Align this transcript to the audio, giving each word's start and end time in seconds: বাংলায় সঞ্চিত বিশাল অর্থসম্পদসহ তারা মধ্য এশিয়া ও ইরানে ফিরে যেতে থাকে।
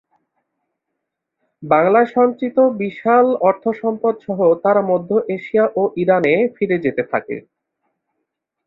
বাংলায় 1.63 2.09
সঞ্চিত 2.15 2.57
বিশাল 2.81 3.25
অর্থসম্পদসহ 3.41 4.39
তারা 4.63 4.81
মধ্য 4.91 5.09
এশিয়া 5.35 5.65
ও 5.75 5.91
ইরানে 5.95 6.33
ফিরে 6.55 6.77
যেতে 6.85 7.03
থাকে। 7.11 7.35